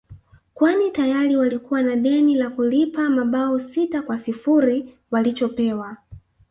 [0.53, 5.97] kwani tayari walikuwa na deni la kulipa mabao sita kwa sifuri walichopewa